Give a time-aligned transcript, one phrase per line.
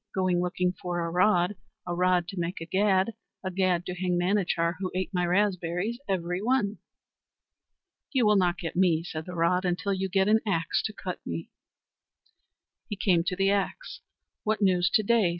[0.15, 3.13] Going looking for a rod, a rod to make a gad,
[3.43, 6.79] a gad to hang Manachar, who ate my raspberries every one."
[8.11, 11.19] "You will not get me," said the rod, "until you get an axe to cut
[11.23, 11.51] me."
[12.89, 14.01] He came to the axe.
[14.43, 15.29] "What news to day?"